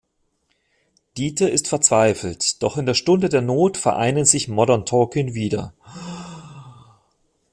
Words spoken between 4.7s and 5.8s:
Talking wieder.